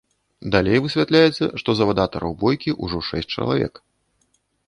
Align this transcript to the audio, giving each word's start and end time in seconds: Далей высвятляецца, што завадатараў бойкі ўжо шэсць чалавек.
Далей 0.53 0.79
высвятляецца, 0.85 1.49
што 1.63 1.69
завадатараў 1.79 2.31
бойкі 2.45 2.75
ўжо 2.87 2.97
шэсць 3.09 3.31
чалавек. 3.35 3.73